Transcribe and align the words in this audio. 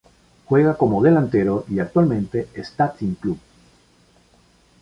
Juega 0.45 0.77
como 0.77 1.03
delantero 1.03 1.63
y 1.69 1.77
actualmente 1.77 2.47
está 2.55 2.97
sin 2.97 3.13
club. 3.13 3.37